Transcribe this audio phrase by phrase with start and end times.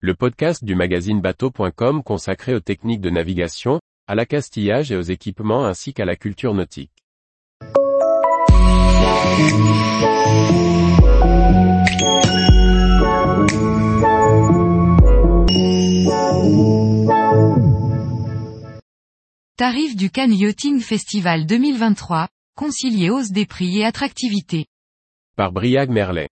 [0.00, 5.64] le podcast du magazine bateau.com consacré aux techniques de navigation, à l'accastillage et aux équipements
[5.64, 6.92] ainsi qu'à la culture nautique.
[19.56, 24.66] Tarif du Cannes Yachting Festival 2023, concilier hausse des prix et attractivité.
[25.36, 26.28] Par Briag Merlet.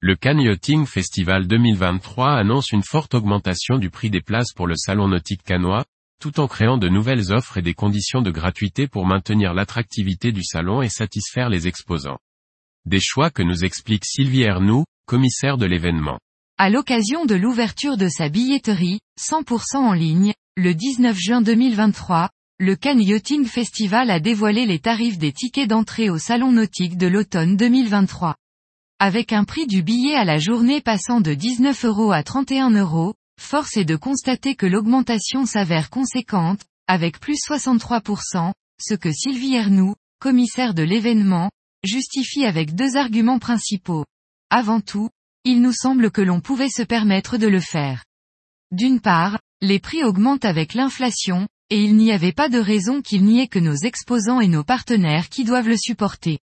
[0.00, 4.76] Le Cannes Yachting Festival 2023 annonce une forte augmentation du prix des places pour le
[4.76, 5.84] salon nautique canois,
[6.20, 10.44] tout en créant de nouvelles offres et des conditions de gratuité pour maintenir l'attractivité du
[10.44, 12.20] salon et satisfaire les exposants.
[12.86, 16.20] Des choix que nous explique Sylvie Ernoux, commissaire de l'événement.
[16.58, 22.30] À l'occasion de l'ouverture de sa billetterie, 100% en ligne, le 19 juin 2023,
[22.60, 23.02] le Cannes
[23.46, 28.36] Festival a dévoilé les tarifs des tickets d'entrée au salon nautique de l'automne 2023.
[29.00, 33.14] Avec un prix du billet à la journée passant de 19 euros à 31 euros,
[33.40, 39.94] force est de constater que l'augmentation s'avère conséquente, avec plus 63%, ce que Sylvie Ernoux,
[40.20, 41.48] commissaire de l'événement,
[41.84, 44.04] justifie avec deux arguments principaux.
[44.50, 45.10] Avant tout,
[45.44, 48.04] il nous semble que l'on pouvait se permettre de le faire.
[48.72, 53.24] D'une part, les prix augmentent avec l'inflation, et il n'y avait pas de raison qu'il
[53.24, 56.40] n'y ait que nos exposants et nos partenaires qui doivent le supporter.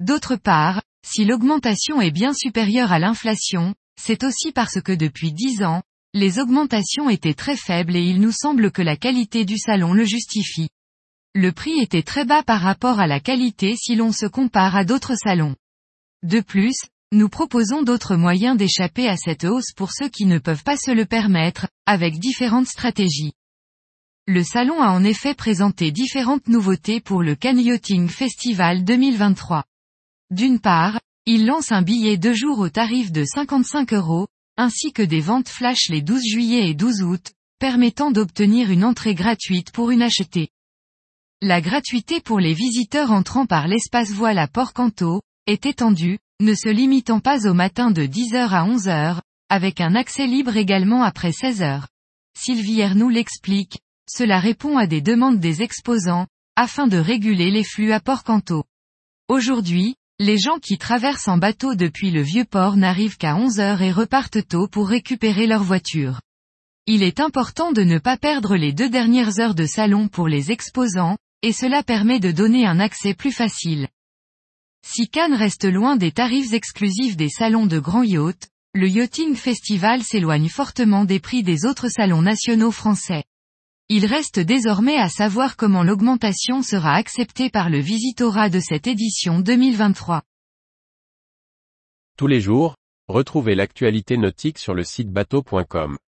[0.00, 5.62] D'autre part, si l'augmentation est bien supérieure à l'inflation, c'est aussi parce que depuis dix
[5.62, 5.82] ans,
[6.14, 10.04] les augmentations étaient très faibles et il nous semble que la qualité du salon le
[10.04, 10.68] justifie.
[11.34, 14.84] Le prix était très bas par rapport à la qualité si l'on se compare à
[14.84, 15.56] d'autres salons.
[16.22, 16.76] De plus,
[17.12, 20.90] nous proposons d'autres moyens d'échapper à cette hausse pour ceux qui ne peuvent pas se
[20.90, 23.32] le permettre, avec différentes stratégies.
[24.26, 29.64] Le salon a en effet présenté différentes nouveautés pour le Canyoting Festival 2023.
[30.32, 35.02] D'une part, il lance un billet de jour au tarif de 55 euros, ainsi que
[35.02, 39.90] des ventes flash les 12 juillet et 12 août, permettant d'obtenir une entrée gratuite pour
[39.90, 40.48] une achetée.
[41.42, 46.70] La gratuité pour les visiteurs entrant par l'espace voile à Port-Canto, est étendue, ne se
[46.70, 49.20] limitant pas au matin de 10h à 11h,
[49.50, 51.84] avec un accès libre également après 16h.
[52.38, 57.92] Sylvie Ernoux l'explique, cela répond à des demandes des exposants, afin de réguler les flux
[57.92, 58.64] à Port-Canto.
[59.28, 63.82] Aujourd'hui, les gens qui traversent en bateau depuis le vieux port n'arrivent qu'à 11 heures
[63.82, 66.20] et repartent tôt pour récupérer leur voiture.
[66.86, 70.52] Il est important de ne pas perdre les deux dernières heures de salon pour les
[70.52, 73.88] exposants, et cela permet de donner un accès plus facile.
[74.86, 80.04] Si Cannes reste loin des tarifs exclusifs des salons de grand yacht, le Yachting Festival
[80.04, 83.24] s'éloigne fortement des prix des autres salons nationaux français.
[83.88, 89.40] Il reste désormais à savoir comment l'augmentation sera acceptée par le visitorat de cette édition
[89.40, 90.22] 2023.
[92.16, 92.76] Tous les jours,
[93.08, 95.98] retrouvez l'actualité nautique sur le site bateau.com.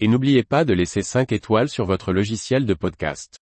[0.00, 3.38] Et n'oubliez pas de laisser 5 étoiles sur votre logiciel de podcast.